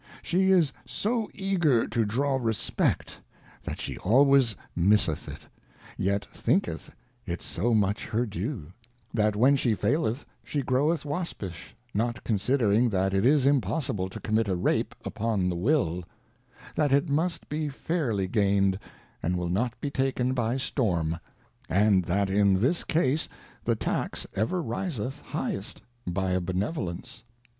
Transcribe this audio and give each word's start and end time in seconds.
She 0.23 0.49
is 0.49 0.73
so 0.87 1.29
eager 1.31 1.87
to 1.87 2.05
draw 2.05 2.37
respect, 2.37 3.19
that 3.61 3.79
she 3.79 3.99
always 3.99 4.55
misseth 4.75 5.27
it, 5.27 5.41
yet 5.95 6.25
thinketh 6.33 6.89
it 7.27 7.43
so 7.43 7.75
much 7.75 8.07
her 8.07 8.25
due, 8.25 8.73
that 9.13 9.35
when 9.35 9.55
she 9.55 9.75
faileth 9.75 10.25
she 10.43 10.63
groweth 10.63 11.05
waspish, 11.05 11.75
not 11.93 12.23
considering, 12.23 12.89
that 12.89 13.13
it 13.13 13.27
is 13.27 13.45
impossible 13.45 14.09
to 14.09 14.19
commit 14.19 14.47
a 14.47 14.55
Rape 14.55 14.95
upon 15.05 15.47
the 15.49 15.55
will; 15.55 16.03
that 16.75 16.91
it 16.91 17.07
must 17.07 17.47
be 17.47 17.69
fairly 17.69 18.27
gained, 18.27 18.79
and 19.21 19.37
will 19.37 19.49
not 19.49 19.79
be 19.79 19.91
taken 19.91 20.33
by 20.33 20.57
Storm; 20.57 21.19
and 21.69 22.05
that 22.05 22.27
in 22.27 22.59
this 22.59 22.83
Case, 22.83 23.29
the 23.63 23.75
Tax 23.75 24.25
ever 24.33 24.63
riseth 24.63 25.21
highest 25.21 25.83
by 26.07 26.31
a 26.31 26.41
Benevolence. 26.41 27.23